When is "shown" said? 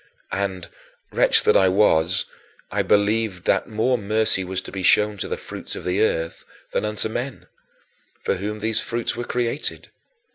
4.81-5.15